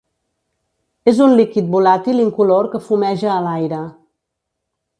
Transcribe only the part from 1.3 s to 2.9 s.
líquid volàtil incolor que